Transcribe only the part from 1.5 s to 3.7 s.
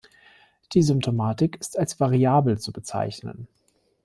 ist als variabel zu bezeichnen.